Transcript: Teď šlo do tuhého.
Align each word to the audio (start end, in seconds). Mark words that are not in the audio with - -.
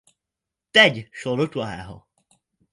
Teď 0.71 1.05
šlo 1.11 1.35
do 1.35 1.47
tuhého. 1.47 2.03